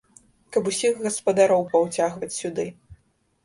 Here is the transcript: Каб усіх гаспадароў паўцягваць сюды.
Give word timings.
Каб 0.55 0.69
усіх 0.71 1.03
гаспадароў 1.03 1.63
паўцягваць 1.77 2.35
сюды. 2.41 2.69